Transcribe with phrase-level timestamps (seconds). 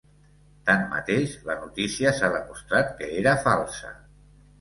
[0.69, 3.93] Tanmateix, la notícia s’ha demostrat que era falsa.